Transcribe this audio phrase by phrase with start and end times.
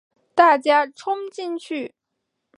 [0.33, 1.93] 大家冲进去